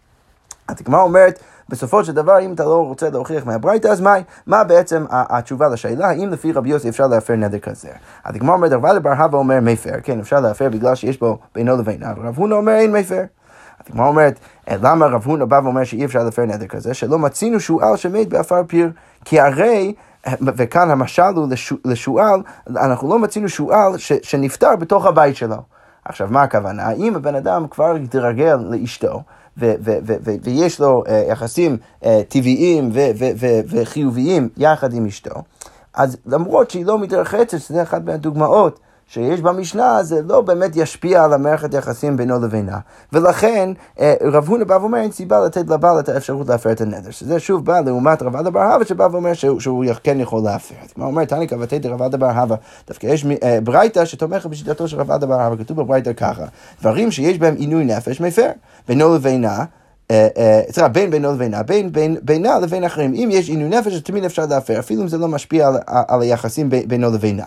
התגמר 0.70 1.00
אומרת, 1.00 1.40
בסופו 1.70 2.04
של 2.04 2.14
דבר, 2.14 2.40
אם 2.40 2.54
אתה 2.54 2.64
לא 2.64 2.86
רוצה 2.86 3.10
להוכיח 3.10 3.46
מהברייתא, 3.46 3.88
אז 3.88 4.02
מה, 4.02 4.16
מה 4.48 4.64
בעצם 4.64 5.06
התשובה 5.10 5.68
לשאלה, 5.68 6.08
האם 6.08 6.30
לפי 6.30 6.52
רבי 6.52 6.70
יוסי 6.70 6.90
אפשר 6.90 7.08
להפר 7.08 7.36
נדר 7.36 7.60
כזה? 7.60 7.90
אז 8.24 8.36
הגמר 8.36 8.54
אומר, 8.54 8.68
דרבה 8.68 8.94
לבר 8.94 9.12
הווה 9.12 9.40
אומר 9.40 9.60
מפר, 9.62 9.96
כן, 10.04 10.20
אפשר 10.20 10.40
להפר 10.40 10.70
בגלל 10.70 10.96
שיש 10.96 11.20
בו 11.20 11.38
בינו 11.56 11.78
לבינה, 11.78 12.14
ורב 12.18 12.38
הונא 12.38 12.56
אומר 12.56 12.74
אין 12.74 12.92
מפר. 12.92 13.24
הגמרא 13.90 14.08
אומרת, 14.08 14.40
למה 14.68 15.06
רב 15.06 15.24
הונא 15.26 15.46
בא 15.46 15.60
ואומר 15.64 15.84
שאי 15.84 16.06
אפשר 16.06 16.24
להפר 16.24 16.46
נדר 16.46 16.68
כזה? 16.68 16.94
שלא 16.94 17.20
מצינו 17.20 17.60
שועל 17.60 17.98
שמת 17.98 18.30
בעפר 18.30 18.62
פיר, 18.68 18.92
כי 19.26 19.40
הרי... 19.40 19.94
וכאן 20.42 20.92
המשל 20.92 21.22
הוא 21.36 21.48
לשועל, 21.86 22.42
אנחנו 22.70 23.10
לא 23.10 23.20
מצינו 23.20 23.50
שועל 23.50 23.98
שנפטר 23.98 24.76
בתוך 24.76 25.06
הבית 25.06 25.36
שלו. 25.36 25.56
עכשיו, 26.06 26.28
מה 26.32 26.44
הכוונה? 26.44 26.92
אם 26.92 27.16
הבן 27.16 27.36
אדם 27.36 27.68
כבר 27.68 27.96
התרגל 27.96 28.56
לאשתו, 28.56 29.22
ויש 29.58 30.80
לו 30.80 31.04
uh, 31.06 31.10
יחסים 31.32 31.78
uh, 32.02 32.06
טבעיים 32.28 32.92
וחיוביים 33.70 34.50
יחד 34.58 34.94
עם 34.94 35.06
אשתו, 35.06 35.36
אז 35.94 36.18
למרות 36.26 36.72
שהיא 36.72 36.86
לא 36.86 37.00
מתרחצת, 37.00 37.60
שזה 37.60 37.84
אחת 37.84 38.02
מהדוגמאות 38.06 38.80
שיש 39.08 39.42
במשנה, 39.42 40.04
זה 40.04 40.22
לא 40.22 40.42
באמת 40.42 40.72
ישפיע 40.76 41.24
על 41.24 41.34
המערכת 41.34 41.74
יחסים 41.74 42.18
בינו 42.18 42.40
לבינה. 42.40 42.78
ולכן 43.14 43.70
אה, 44.00 44.14
רב 44.22 44.48
הונא 44.48 44.64
בא 44.64 44.74
ואומר, 44.74 44.98
אין 44.98 45.12
סיבה 45.12 45.46
לתת 45.46 45.70
לבעל 45.70 46.00
את 46.00 46.10
האפשרות 46.10 46.50
להפר 46.50 46.72
את 46.72 46.82
הנדר. 46.82 47.12
שזה 47.12 47.40
שוב 47.40 47.66
בא 47.66 47.80
לעומת 47.80 48.22
רב 48.22 48.36
עדה 48.36 48.50
בר 48.50 48.62
הווה, 48.62 48.86
שבא 48.86 49.08
ואומר 49.12 49.34
שהוא, 49.34 49.60
שהוא 49.60 49.86
כן 50.04 50.20
יכול 50.20 50.42
להפר. 50.44 50.76
כמו 50.94 51.06
אומר, 51.06 51.26
תניא 51.26 51.48
קבתי 51.48 51.80
דרב 51.80 52.02
עדה 52.02 52.18
בר 52.18 52.30
הווה. 52.30 52.58
דווקא 52.88 53.08
יש 53.08 53.26
אה, 53.44 53.60
ברייתא 53.64 54.06
שתומכת 54.06 54.50
בשיטתו 54.50 54.88
של 54.88 55.00
רב 55.00 55.12
עדה 55.12 55.26
בר 55.26 55.42
הווה, 55.42 55.58
כתוב 55.58 55.82
בברייתא 55.82 56.14
ככה, 56.14 56.46
דברים 56.82 57.12
שיש 57.12 57.40
בהם 57.40 57.56
עינוי 57.56 57.86
נפש 57.86 58.22
מפר, 58.22 58.50
בינו 58.88 59.16
לבינה. 59.16 59.64
סליחה, 60.72 60.88
בין 60.88 61.12
בינו 61.12 61.34
לבינה, 61.34 61.64
בין 61.64 61.90
בינה 62.22 62.60
לבין 62.60 62.84
אחרים. 62.84 63.14
אם 63.14 63.30
יש 63.32 63.50
עינוי 63.50 63.70
נפש, 63.70 63.94
תמיד 64.00 64.26
אפשר 64.26 64.46
להפר, 64.46 64.80
אפילו 64.80 65.02
אם 65.02 65.08
זה 65.08 65.18
לא 65.18 65.28
משפיע 65.28 65.72
על 65.88 66.22
היחסים 66.22 66.70
בינו 66.70 67.12
לבינה. 67.12 67.46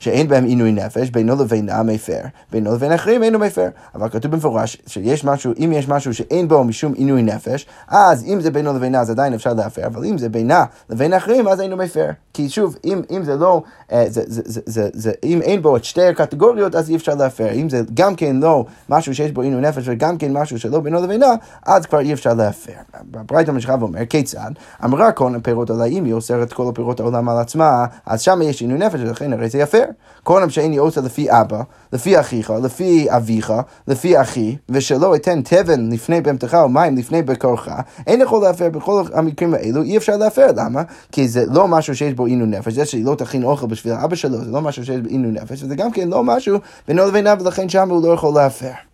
שאין 0.00 0.28
בהם 0.28 0.44
עינוי 0.44 0.72
נפש, 0.72 1.10
בינו 1.10 1.36
לבינה 1.42 1.82
מפר, 1.82 2.20
בינו 2.52 2.74
לבין 2.74 2.92
אחרים 2.92 3.22
אינו 3.22 3.38
מפר. 3.38 3.68
אבל 3.94 4.08
כתוב 4.08 4.32
במפורש 4.32 4.76
שיש 4.86 5.24
משהו, 5.24 5.52
אם 5.64 5.72
יש 5.72 5.88
משהו 5.88 6.14
שאין 6.14 6.48
בו 6.48 6.64
משום 6.64 6.92
עינוי 6.92 7.22
נפש, 7.22 7.66
אז 7.88 8.24
אם 8.24 8.40
זה 8.40 8.50
בינו 8.50 8.72
לבינה 8.72 9.00
אז 9.00 9.10
עדיין 9.10 9.34
אפשר 9.34 9.52
להפר, 9.54 9.86
אבל 9.86 10.04
אם 10.04 10.18
זה 10.18 10.28
בינה 10.28 10.64
לבין 10.90 11.14
אחרים 11.14 11.48
אז 11.48 11.60
אינו 11.60 11.76
מפר. 11.76 12.10
כי 12.34 12.48
שוב, 12.48 12.76
אם, 12.84 13.02
אם 13.10 13.24
זה 13.24 13.36
לא, 13.36 13.62
זה, 13.90 14.06
זה, 14.06 14.42
זה, 14.44 14.60
זה, 14.66 14.88
זה, 14.92 15.12
אם 15.24 15.42
אין 15.42 15.62
בו 15.62 15.76
את 15.76 15.84
שתי 15.84 16.06
הקטגוריות 16.06 16.74
אז 16.74 16.90
אי 16.90 16.96
אפשר 16.96 17.14
להפר. 17.14 17.52
אם 17.52 17.68
זה 17.68 17.82
גם 17.94 18.14
כן 18.14 18.36
לא 18.36 18.64
משהו 18.88 19.14
שיש 19.14 19.32
בו 19.32 19.40
עינוי 19.42 19.60
נפש 19.60 19.82
וגם 19.86 20.18
כן 20.18 20.32
משהו 20.32 20.58
שלא 20.58 20.80
בינו 20.80 21.02
לבינה, 21.02 21.26
אז 21.66 21.86
כבר 21.86 22.00
אי 22.00 22.12
אפשר 22.12 22.34
להפר. 22.34 22.72
ברייתא 23.10 23.50
משכה 23.50 23.76
ואומר, 23.80 24.06
כיצד? 24.06 24.50
אמרה 24.84 25.12
כל 25.12 25.34
הפירות 25.34 25.70
עולה, 25.70 25.84
אם 25.84 26.04
היא 26.04 26.12
אוסרת 26.12 26.52
כל 26.52 26.68
הפירות 26.68 27.00
העולם 27.00 27.28
על 27.28 27.38
עצמה, 27.38 27.86
אז 28.06 28.20
שם 28.20 28.42
יש 28.42 28.60
עינוי 28.60 28.78
נפש, 28.78 29.00
ולכן 29.00 29.32
הרי 29.32 29.48
זה 29.48 29.58
יפר. 29.58 29.84
כל 30.22 30.42
עם 30.42 30.50
שאיני 30.50 30.76
עושה 30.76 31.00
לפי 31.00 31.30
אבא, 31.30 31.62
לפי 31.92 32.20
אחיך, 32.20 32.52
לפי 32.62 33.06
אביך, 33.10 33.52
לפי 33.88 34.20
אחי, 34.20 34.56
ושלא 34.68 35.14
אתן 35.14 35.42
תבן 35.42 35.92
לפני 35.92 36.20
בהמתך 36.20 36.56
או 36.62 36.68
מים 36.68 36.96
לפני 36.96 37.22
בקורך, 37.22 37.68
אין 38.06 38.20
יכול 38.20 38.42
להפר 38.42 38.70
בכל 38.70 39.02
המקרים 39.14 39.54
האלו, 39.54 39.82
אי 39.82 39.96
אפשר 39.96 40.16
להפר, 40.16 40.46
למה? 40.56 40.82
כי 41.12 41.28
זה 41.28 41.44
לא 41.46 41.68
משהו 41.68 41.96
שיש 41.96 42.14
בו 42.14 42.26
עינוי 42.26 42.46
נפש, 42.46 42.72
זה 42.72 42.86
שהיא 42.86 43.04
לא 43.04 43.14
תכין 43.14 43.44
אוכל 43.44 43.66
בשביל 43.66 43.92
אבא 43.92 44.16
שלו, 44.16 44.44
זה 44.44 44.50
לא 44.50 44.60
משהו 44.60 44.84
שיש 44.84 45.00
בו 45.00 45.08
עינוי 45.08 45.32
נפש, 45.32 45.62
וזה 45.62 45.76
גם 45.76 45.90
כן 45.90 46.08
לא 46.08 46.24
משהו 46.24 46.58
בינו 46.88 47.06
לבינה, 47.06 47.34
ולכן 47.40 47.68
שם 47.68 47.90
הוא 47.90 48.02
לא 48.02 48.12
יכול 48.12 48.34
להפר. 48.34 48.87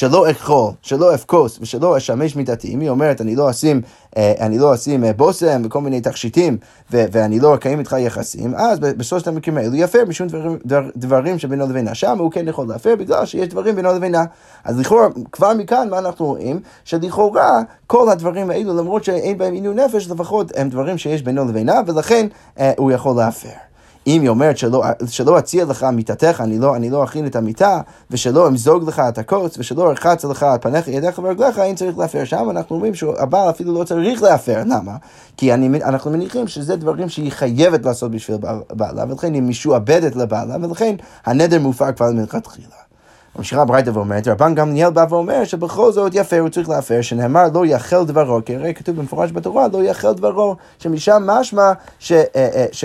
שלא 0.00 0.30
אכול, 0.30 0.72
שלא 0.82 1.14
אפקוס 1.14 1.58
ושלא 1.60 1.96
אשמש 1.96 2.36
מידתי. 2.36 2.68
אם 2.68 2.80
היא 2.80 2.88
אומרת, 2.88 3.20
אני 3.20 3.36
לא 3.36 3.50
אשים, 3.50 3.80
אה, 4.16 4.32
אני 4.40 4.58
לא 4.58 4.74
אשים 4.74 5.04
אה, 5.04 5.12
בושם 5.12 5.62
וכל 5.64 5.80
מיני 5.80 6.00
תכשיטים 6.00 6.56
ו- 6.92 7.04
ואני 7.12 7.40
לא 7.40 7.54
אקיים 7.54 7.78
איתך 7.78 7.96
יחסים, 7.98 8.54
אז 8.54 8.78
בשלושת 8.78 9.28
המקרים 9.28 9.58
האלו 9.58 9.74
יפר 9.74 10.04
משום 10.08 10.26
דברים, 10.28 10.58
דבר, 10.66 10.88
דברים 10.96 11.38
שבינו 11.38 11.66
לבינה. 11.66 11.94
שם 11.94 12.18
הוא 12.18 12.30
כן 12.30 12.48
יכול 12.48 12.68
להפר 12.68 12.96
בגלל 12.96 13.26
שיש 13.26 13.48
דברים 13.48 13.76
בינו 13.76 13.92
לבינה. 13.92 14.24
אז 14.64 14.80
לכאורה, 14.80 15.08
כבר 15.32 15.54
מכאן 15.54 15.88
מה 15.90 15.98
אנחנו 15.98 16.26
רואים? 16.26 16.60
שלכאורה 16.84 17.60
כל 17.86 18.08
הדברים 18.10 18.50
האלו, 18.50 18.76
למרות 18.76 19.04
שאין 19.04 19.38
בהם 19.38 19.52
עינוי 19.52 19.74
נפש, 19.74 20.10
לפחות 20.10 20.52
הם 20.56 20.68
דברים 20.68 20.98
שיש 20.98 21.22
בינו 21.22 21.44
לבינה, 21.44 21.80
ולכן 21.86 22.26
אה, 22.60 22.72
הוא 22.76 22.92
יכול 22.92 23.16
להפר. 23.16 23.69
אם 24.06 24.20
היא 24.20 24.28
אומרת 24.28 24.58
שלא, 24.58 24.84
שלא 25.06 25.38
אציע 25.38 25.64
לך 25.64 25.84
מיתתך, 25.84 26.40
אני 26.44 26.58
לא, 26.58 26.76
אני 26.76 26.90
לא 26.90 27.04
אכין 27.04 27.26
את 27.26 27.36
המיטה, 27.36 27.80
ושלא 28.10 28.48
אמזוג 28.48 28.88
לך 28.88 29.02
את 29.08 29.18
הקוץ, 29.18 29.58
ושלא 29.58 29.90
ארחץ 29.90 30.24
לך 30.24 30.42
את 30.42 30.62
פניך, 30.62 30.88
ידיך 30.88 31.18
ורגליך, 31.18 31.58
אין 31.58 31.76
צריך 31.76 31.98
להפר. 31.98 32.24
שם 32.24 32.50
אנחנו 32.50 32.76
אומרים 32.76 32.94
שהבעל 32.94 33.50
אפילו 33.50 33.74
לא 33.74 33.84
צריך 33.84 34.22
להפר. 34.22 34.62
למה? 34.66 34.96
כי 35.36 35.54
אני, 35.54 35.82
אנחנו 35.84 36.10
מניחים 36.10 36.48
שזה 36.48 36.76
דברים 36.76 37.08
שהיא 37.08 37.32
חייבת 37.32 37.84
לעשות 37.84 38.10
בשביל 38.10 38.38
בעלה, 38.72 39.04
ולכן 39.08 39.34
היא 39.34 39.42
משועבדת 39.42 40.16
לבעלה, 40.16 40.56
ולכן 40.62 40.94
הנדר 41.26 41.58
מופר 41.58 41.92
כבר 41.92 42.10
מלכתחילה. 42.10 42.89
ממשיכה 43.36 43.64
ברייתא 43.64 43.90
ואומרת, 43.94 44.28
רבן 44.28 44.54
גמליאל 44.54 44.90
בא 44.90 45.06
ואומר 45.10 45.44
שבכל 45.44 45.92
זאת 45.92 46.12
יפה 46.14 46.38
הוא 46.38 46.48
צריך 46.48 46.68
להפר, 46.68 47.00
שנאמר 47.00 47.44
לא 47.54 47.66
יאכל 47.66 48.04
דברו, 48.06 48.40
כי 48.46 48.56
הרי 48.56 48.74
כתוב 48.74 48.96
במפורש 48.96 49.32
בתורה 49.32 49.66
לא 49.72 49.84
יאכל 49.84 50.12
דברו, 50.12 50.56
שמשם 50.78 51.22
משמע 51.26 51.72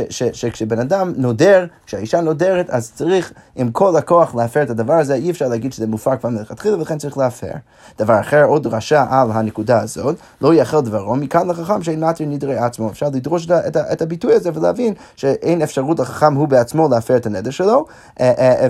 שכשבן 0.09 0.79
אדם 0.79 1.13
נודר, 1.17 1.65
כשהאישה 1.85 2.21
נודרת, 2.21 2.69
אז 2.69 2.91
צריך 2.95 3.33
עם 3.55 3.71
כל 3.71 3.95
הכוח 3.95 4.35
להפר 4.35 4.63
את 4.63 4.69
הדבר 4.69 4.93
הזה, 4.93 5.13
אי 5.13 5.31
אפשר 5.31 5.47
להגיד 5.47 5.73
שזה 5.73 5.87
מופר 5.87 6.17
כבר 6.17 6.29
מלכתחילה, 6.29 6.77
ולכן 6.77 6.97
צריך 6.97 7.17
להפר. 7.17 7.51
דבר 7.99 8.19
אחר, 8.19 8.43
עוד 8.43 8.63
דרשה 8.63 9.05
על 9.09 9.31
הנקודה 9.31 9.81
הזאת, 9.81 10.15
לא 10.41 10.53
יאכל 10.53 10.81
דברו, 10.81 11.15
מכאן 11.15 11.49
לחכם 11.49 11.83
שאין 11.83 12.03
מתיר 12.03 12.27
נדרי 12.27 12.57
עצמו. 12.57 12.89
אפשר 12.89 13.05
לדרוש 13.13 13.47
את 13.91 14.01
הביטוי 14.01 14.33
הזה 14.33 14.49
ולהבין 14.53 14.93
שאין 15.15 15.61
אפשרות 15.61 15.99
לחכם 15.99 16.33
הוא 16.33 16.47
בעצמו 16.47 16.87
להפר 16.89 17.17
את 17.17 17.25
הנדר 17.25 17.49
שלו, 17.49 17.85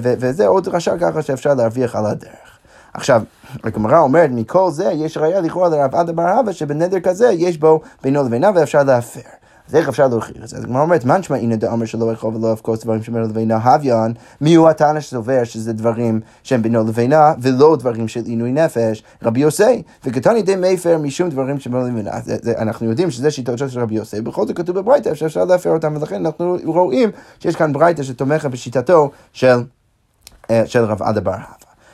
וזה 0.01 0.48
עוד 0.48 0.63
דרשה 0.63 0.98
ככה 0.98 1.22
שאפשר 1.22 1.53
להרוויח 1.65 1.95
על 1.95 2.05
הדרך. 2.05 2.60
עכשיו, 2.93 3.22
הגמרא 3.63 4.00
אומרת, 4.00 4.29
מכל 4.34 4.72
זה 4.72 4.91
יש 4.93 5.17
ראייה 5.17 5.41
לכאורה 5.41 5.69
לרב 5.69 5.95
עדה 5.95 6.13
בר 6.13 6.29
הווה 6.29 6.53
שבנדר 6.53 7.00
כזה 7.00 7.31
יש 7.31 7.57
בו 7.57 7.81
בינו 8.03 8.24
לבינה 8.24 8.51
ואפשר 8.55 8.84
להפר. 8.84 9.19
אז 9.69 9.75
איך 9.75 9.89
אפשר 9.89 10.07
להוכיח 10.07 10.43
את 10.43 10.48
זה? 10.48 10.57
אז 10.57 10.63
הגמרא 10.63 10.81
אומרת, 10.81 11.05
מן 11.05 11.24
שמע 11.24 11.38
הנה 11.38 11.55
דאמר 11.55 11.86
שלא 11.86 12.12
יכול 12.12 12.36
ולא 12.36 12.51
אבקוס 12.51 12.84
דברים 12.84 13.03
שבינו 13.03 13.27
לבינה 13.27 13.57
הוויון, 13.57 14.13
מי 14.41 14.55
הוא 14.55 14.69
הטענה 14.69 15.01
שסובר 15.01 15.43
שזה 15.43 15.74
דברים 15.74 16.19
שהם 16.43 16.62
בינו 16.62 16.84
לבינה 16.84 17.34
ולא 17.41 17.75
דברים 17.75 18.07
של 18.07 18.22
עינוי 18.25 18.51
נפש? 18.51 19.03
רבי 19.24 19.39
יוסי, 19.39 19.84
וכתני 20.05 20.41
די 20.41 20.55
מפר 20.55 20.98
משום 20.98 21.29
דברים 21.29 21.60
שבינו 21.60 21.88
לבינה. 21.88 22.12
אנחנו 22.57 22.89
יודעים 22.89 23.12
שזה 23.12 23.31
שיטות 23.31 23.57
של 23.57 23.79
רבי 23.79 23.95
יוסי, 23.95 24.22
בכל 24.22 24.48
זאת 24.48 24.57
כתוב 24.57 24.79
בברייתא 24.79 25.15
שאפשר 25.15 25.45
להפר 25.45 25.69
אותם, 25.69 25.95
ולכן 25.95 26.25
אנחנו 26.25 26.57
רואים 26.65 27.10
שיש 27.39 27.55
כאן 27.55 27.74
ברייתא 27.74 28.03
שתומכת 28.03 28.51
בשיטתו 28.51 29.12
של, 29.34 29.63
של 30.66 30.84
רב 30.84 31.02
עדה 31.02 31.22
בר 31.22 31.32
הווה. 31.32 31.46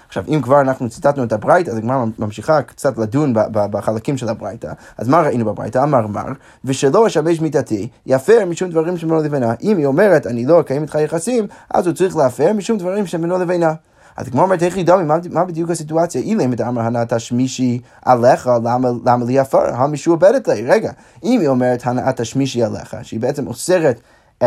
עכשיו, 0.07 0.23
אם 0.27 0.41
כבר 0.41 0.61
אנחנו 0.61 0.89
ציטטנו 0.89 1.23
את 1.23 1.33
הברייתא, 1.33 1.71
אז 1.71 1.77
הגמרא 1.77 2.05
ממשיכה 2.19 2.61
קצת 2.61 2.97
לדון 2.97 3.33
בחלקים 3.51 4.17
של 4.17 4.29
הברייתא. 4.29 4.71
אז 4.97 5.07
מה 5.07 5.21
ראינו 5.21 5.45
בברייתא? 5.45 5.83
אמר 5.83 6.07
מר, 6.07 6.27
ושלא 6.65 7.07
אשמש 7.07 7.41
מיתתי, 7.41 7.87
יפר 8.05 8.45
משום 8.45 8.69
דברים 8.69 8.97
שבינו 8.97 9.23
לבינה. 9.23 9.53
אם 9.61 9.77
היא 9.77 9.85
אומרת, 9.85 10.27
אני 10.27 10.45
לא 10.45 10.59
אקיים 10.59 10.81
איתך 10.81 10.95
יחסים, 10.95 11.47
אז 11.73 11.87
הוא 11.87 11.95
צריך 11.95 12.15
להפר 12.15 12.53
משום 12.53 12.77
דברים 12.77 13.07
שבינו 13.07 13.39
לבינה. 13.39 13.73
אז 14.17 14.29
כמו 14.29 14.41
אומרת, 14.41 14.63
איך 14.63 14.77
ידעו, 14.77 14.97
מה, 15.29 15.45
בדיוק 15.45 15.69
הסיטואציה? 15.69 16.21
אילם 16.21 16.53
את 16.53 16.61
אמר 16.61 16.81
הנעת 16.81 17.13
השמישי 17.13 17.79
עליך, 18.05 18.49
למה, 18.63 19.25
לי 19.25 19.39
עפר? 19.39 19.75
המשועבדת 19.75 20.47
לי. 20.47 20.65
רגע, 20.65 20.91
אם 21.23 21.39
היא 21.39 21.47
אומרת 21.47 21.81
הנעת 21.85 22.19
השמישי 22.19 22.63
עליך, 22.63 22.95
שהיא 23.01 23.19
בעצם 23.19 23.47
אוסרת 23.47 23.99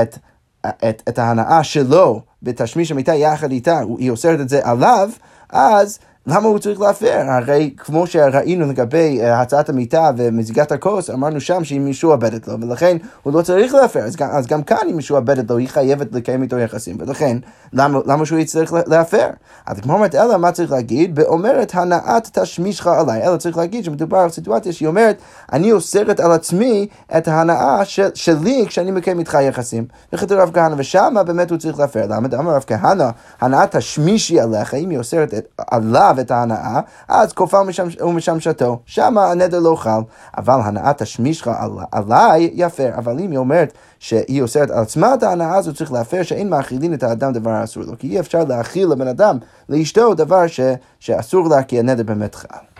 את, 0.02 0.18
את, 0.64 1.02
את 1.08 1.18
ההנאה 1.18 1.64
שלו 1.64 2.20
בתשמיש 2.42 2.90
המיטה 2.90 3.14
יחד 3.14 3.50
איתה, 3.50 3.80
היא 3.98 4.10
אוסרת 4.10 4.40
את 4.40 4.48
זה 4.48 4.60
עליו, 4.62 5.10
אז 5.50 5.98
למה 6.26 6.48
הוא 6.48 6.58
צריך 6.58 6.80
להפר? 6.80 7.22
הרי 7.28 7.70
כמו 7.76 8.06
שראינו 8.06 8.66
לגבי 8.66 9.20
uh, 9.20 9.26
הצעת 9.26 9.68
המיטה 9.68 10.10
ומזיגת 10.16 10.72
הכוס, 10.72 11.10
אמרנו 11.10 11.40
שם 11.40 11.64
שהיא 11.64 11.80
משועבדת 11.80 12.48
לו, 12.48 12.60
ולכן 12.60 12.96
הוא 13.22 13.32
לא 13.32 13.42
צריך 13.42 13.74
להפר. 13.74 14.00
אז, 14.00 14.16
אז 14.20 14.46
גם 14.46 14.62
כאן 14.62 14.86
היא 14.86 14.94
משועבדת 14.94 15.50
לו, 15.50 15.56
היא 15.56 15.68
חייבת 15.68 16.12
לקיים 16.12 16.42
איתו 16.42 16.58
יחסים, 16.58 16.96
ולכן 17.00 17.36
למה, 17.72 17.98
למה 18.06 18.26
שהוא 18.26 18.38
יצטרך 18.38 18.72
להפר? 18.86 19.26
אז 19.66 19.80
כמו 19.80 19.92
אומרת, 19.92 20.14
אלא 20.14 20.36
מה 20.36 20.52
צריך 20.52 20.72
להגיד? 20.72 21.14
באומרת 21.14 21.74
הנעת 21.74 22.38
תשמישך 22.38 22.86
עליי. 22.86 23.26
אלא 23.26 23.36
צריך 23.36 23.56
להגיד 23.56 23.84
שמדובר 23.84 24.18
על 24.18 24.30
סיטואציה 24.30 24.72
שהיא 24.72 24.88
אומרת, 24.88 25.18
אני 25.52 25.72
אוסרת 25.72 26.20
על 26.20 26.32
עצמי 26.32 26.86
את 27.16 27.28
ההנאה 27.28 27.84
של, 27.84 28.08
שלי 28.14 28.64
כשאני 28.68 28.90
מקיים 28.90 29.18
איתך 29.18 29.38
יחסים. 29.42 29.84
וכתוב 30.12 30.38
רב 30.38 30.50
כהנא, 30.54 30.74
ושמה 30.78 31.22
באמת 31.22 31.50
הוא 31.50 31.58
צריך 31.58 31.78
להפר. 31.78 32.06
למה? 32.08 32.28
אמר 32.38 32.54
רב 32.54 32.64
כהנא, 32.66 33.08
הנעת 33.40 33.76
תשמישי 33.76 34.40
עליך, 34.40 34.74
אם 34.74 34.90
היא 34.90 34.98
אוסרת 34.98 35.34
עליו 35.58 36.13
את 36.20 36.30
ההנאה, 36.30 36.80
אז 37.08 37.32
כופה 37.32 37.60
ומשמשתו. 38.00 38.78
שם 38.86 39.18
הנדר 39.18 39.60
לא 39.60 39.76
חל. 39.76 40.00
אבל 40.36 40.60
הנאת 40.64 41.02
תשמישך 41.02 41.48
עליי, 41.92 42.50
יפר. 42.54 42.90
אבל 42.96 43.18
אם 43.18 43.30
היא 43.30 43.38
אומרת 43.38 43.72
שהיא 43.98 44.42
אוסרת 44.42 44.70
על 44.70 44.82
עצמה 44.82 45.14
את 45.14 45.22
ההנאה, 45.22 45.58
הוא 45.58 45.72
צריך 45.72 45.92
להפר 45.92 46.22
שאין 46.22 46.50
מאכילין 46.50 46.94
את 46.94 47.02
האדם 47.02 47.32
דבר 47.32 47.50
האסור 47.50 47.82
לו. 47.82 47.98
כי 47.98 48.08
אי 48.08 48.20
אפשר 48.20 48.44
להאכיל 48.44 48.88
לבן 48.88 49.08
אדם, 49.08 49.38
לאשתו, 49.68 50.14
דבר 50.14 50.46
ש, 50.46 50.60
שאסור 51.00 51.48
לה, 51.48 51.62
כי 51.62 51.78
הנדר 51.78 52.02
באמת 52.02 52.34
חל. 52.34 52.74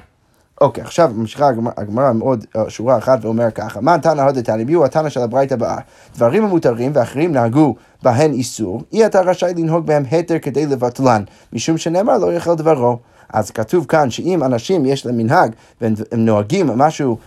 אוקיי, 0.60 0.84
עכשיו 0.84 1.10
ממשיכה 1.14 1.48
הגמרא 1.76 2.08
עם 2.08 2.20
עוד 2.20 2.44
שורה 2.68 2.98
אחת 2.98 3.18
ואומר 3.22 3.50
ככה, 3.50 3.80
מה 3.80 3.98
תנא 3.98 4.22
הודתני, 4.22 4.64
מי 4.64 4.72
הוא 4.72 4.84
התנא 4.84 5.08
של 5.08 5.20
הברית 5.20 5.52
הבאה? 5.52 5.76
דברים 6.14 6.44
המותרים 6.44 6.92
ואחרים 6.94 7.32
נהגו 7.32 7.74
בהן 8.02 8.32
איסור, 8.32 8.82
אי 8.92 9.06
אתה 9.06 9.20
רשאי 9.20 9.54
לנהוג 9.56 9.86
בהם 9.86 10.02
היתר 10.10 10.38
כדי 10.38 10.66
לבטלן, 10.66 11.22
משום 11.52 11.78
שנאמר 11.78 12.18
לא 12.18 12.34
יאכל 12.34 12.54
דברו. 12.54 12.98
אז 13.34 13.50
כתוב 13.50 13.86
כאן 13.88 14.10
שאם 14.10 14.44
אנשים 14.44 14.86
יש 14.86 15.06
להם 15.06 15.16
מנהג 15.16 15.50
והם 15.80 15.94
נוהגים 16.16 16.66
משהו 16.66 17.18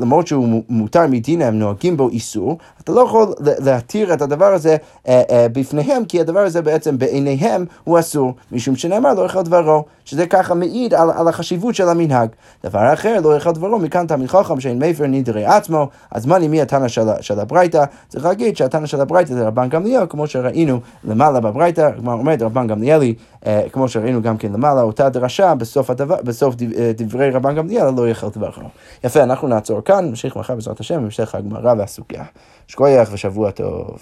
למרות 0.00 0.26
שהוא 0.26 0.62
מותר 0.68 1.06
מדין, 1.06 1.42
הם 1.42 1.58
נוהגים 1.58 1.96
בו 1.96 2.08
איסור, 2.08 2.58
אתה 2.80 2.92
לא 2.92 3.00
יכול 3.00 3.34
להתיר 3.38 4.14
את 4.14 4.22
הדבר 4.22 4.52
הזה 4.52 4.76
אה, 5.08 5.22
אה, 5.30 5.46
בפניהם, 5.52 6.04
כי 6.04 6.20
הדבר 6.20 6.40
הזה 6.40 6.62
בעצם 6.62 6.98
בעיניהם 6.98 7.64
הוא 7.84 7.98
אסור, 7.98 8.34
משום 8.52 8.76
שנאמר 8.76 9.14
לא 9.14 9.22
יאכל 9.22 9.42
דברו, 9.42 9.84
שזה 10.04 10.26
ככה 10.26 10.54
מעיד 10.54 10.94
על, 10.94 11.10
על 11.16 11.28
החשיבות 11.28 11.74
של 11.74 11.88
המנהג. 11.88 12.28
דבר 12.64 12.92
אחר, 12.92 13.20
לא 13.20 13.34
יאכל 13.34 13.52
דברו, 13.52 13.78
מכאן 13.78 14.06
תמיד 14.06 14.28
חכם 14.28 14.60
שאין 14.60 14.78
מפר 14.78 15.06
נדרי 15.06 15.44
עצמו, 15.44 15.88
אז 16.10 16.26
מה 16.26 16.38
למי 16.38 16.62
התנא 16.62 16.88
של, 16.88 17.02
של 17.20 17.40
הברייתא? 17.40 17.84
צריך 18.08 18.24
להגיד 18.24 18.56
שהתנא 18.56 18.86
של 18.86 19.00
הברייתא 19.00 19.34
זה 19.34 19.46
רבן 19.46 19.68
גמליאל, 19.68 20.06
כמו 20.08 20.26
שראינו 20.26 20.80
למעלה 21.04 21.40
בברייתא, 21.40 21.90
כמו 21.98 22.12
אומרת 22.12 22.42
רבן 22.42 22.66
גמליאלי, 22.66 23.14
אה, 23.46 23.62
כמו 23.72 23.88
שראינו 23.88 24.22
גם 24.22 24.36
כן 24.36 24.52
למעלה, 24.52 24.82
אותה 24.82 25.08
דרשה 25.08 25.54
בסוף, 25.54 25.90
הדבר, 25.90 26.16
בסוף 26.24 26.54
דברי 26.96 27.30
רבן 27.30 27.54
גמליאל, 27.54 27.90
לא 27.96 28.08
יאכל 28.08 28.28
דברו. 28.28 28.68
יפה, 29.04 29.22
אנחנו 29.22 29.48
נעצור 29.50 29.80
כאן, 29.80 30.04
נמשיך 30.04 30.36
מחר 30.36 30.54
בעזרת 30.54 30.80
השם, 30.80 31.00
בהמשך 31.00 31.34
הגמרא 31.34 31.74
והסוגיה. 31.78 32.24
שכוייח 32.66 33.08
ושבוע 33.12 33.50
טוב. 33.50 33.98